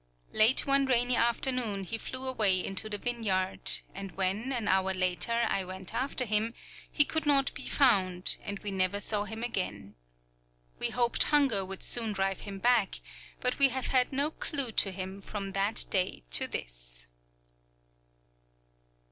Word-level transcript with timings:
Late 0.33 0.65
one 0.65 0.87
rainy 0.87 1.15
afternoon 1.15 1.83
he 1.83 1.99
flew 1.99 2.25
away 2.27 2.65
into 2.65 2.89
the 2.89 2.97
vineyard, 2.97 3.81
and 3.93 4.11
when, 4.13 4.51
an 4.51 4.67
hour 4.67 4.95
later, 4.95 5.45
I 5.47 5.63
went 5.63 5.93
after 5.93 6.25
him, 6.25 6.55
he 6.91 7.05
could 7.05 7.27
not 7.27 7.53
be 7.53 7.67
found, 7.67 8.37
and 8.41 8.57
we 8.61 8.71
never 8.71 8.99
saw 8.99 9.25
him 9.25 9.43
again. 9.43 9.93
We 10.79 10.89
hoped 10.89 11.25
hunger 11.25 11.63
would 11.63 11.83
soon 11.83 12.13
drive 12.13 12.39
him 12.41 12.57
back, 12.57 12.99
but 13.41 13.59
we 13.59 13.69
have 13.69 13.89
had 13.89 14.11
no 14.11 14.31
clew 14.31 14.71
to 14.71 14.89
him 14.91 15.21
from 15.21 15.51
that 15.51 15.85
day 15.91 16.23
to 16.31 16.47
this. 16.47 17.05